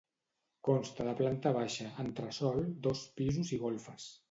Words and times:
Consta 0.67 1.05
de 1.07 1.13
planta 1.19 1.51
baixa, 1.59 1.91
entresòl, 2.05 2.59
dos 2.89 3.07
pisos 3.21 3.55
i 3.59 3.63
golfes. 3.69 4.13